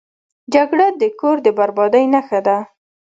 [0.53, 2.57] جګړه د کور د بربادۍ نښه ده